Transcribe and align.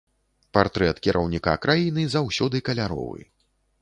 Партрэт 0.57 1.01
кіраўніка 1.07 1.53
краіны 1.67 2.07
заўсёды 2.15 2.63
каляровы. 2.71 3.21